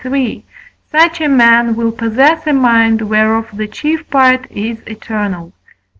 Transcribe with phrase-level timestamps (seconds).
[0.91, 5.53] such a man will possess a mind whereof the chief part is eternal.